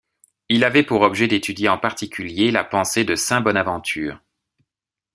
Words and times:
Il 0.49 0.63
avait 0.63 0.81
pour 0.81 1.01
objet 1.01 1.27
d'étudier 1.27 1.69
en 1.69 1.77
particulier 1.77 2.49
la 2.49 2.63
pensée 2.63 3.03
de 3.05 3.13
saint 3.15 3.39
Bonaventure. 3.39 4.19